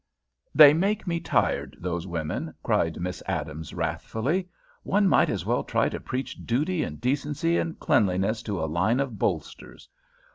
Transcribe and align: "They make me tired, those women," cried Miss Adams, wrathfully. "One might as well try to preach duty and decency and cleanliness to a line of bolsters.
"They 0.55 0.73
make 0.73 1.05
me 1.05 1.19
tired, 1.19 1.77
those 1.79 2.07
women," 2.07 2.55
cried 2.63 2.99
Miss 2.99 3.21
Adams, 3.27 3.71
wrathfully. 3.71 4.49
"One 4.81 5.07
might 5.07 5.29
as 5.29 5.45
well 5.45 5.63
try 5.63 5.89
to 5.89 5.99
preach 5.99 6.43
duty 6.43 6.83
and 6.83 6.99
decency 6.99 7.59
and 7.59 7.79
cleanliness 7.79 8.41
to 8.45 8.63
a 8.63 8.65
line 8.65 8.99
of 8.99 9.19
bolsters. 9.19 9.87